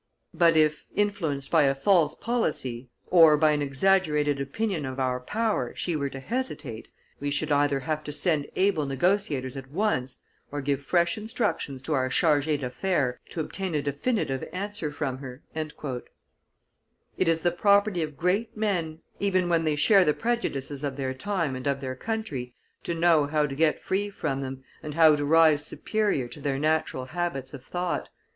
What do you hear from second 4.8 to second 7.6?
of our power, she were to hesitate, we should